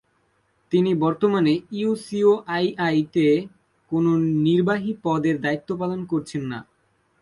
[0.71, 3.27] তিনি বর্তমানে ইউসিওআইআই-তে
[3.91, 4.11] কোনও
[4.45, 6.59] নির্বাহী পদের দায়িত্ব পালন করছেন না।